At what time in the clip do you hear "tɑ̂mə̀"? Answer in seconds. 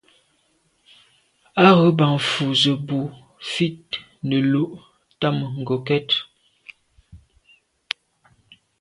5.19-5.51